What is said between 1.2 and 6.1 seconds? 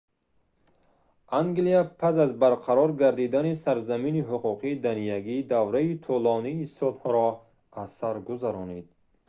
англия пас аз барқарор гардидани сарзамини ҳуқуқи даниягӣ давраи